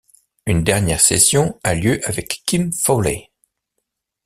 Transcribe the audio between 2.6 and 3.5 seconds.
Fowley.